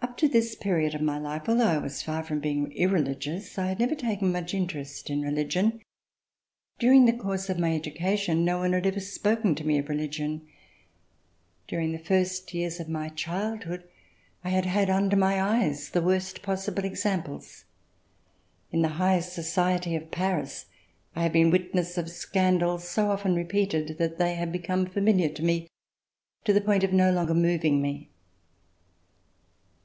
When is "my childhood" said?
12.88-13.84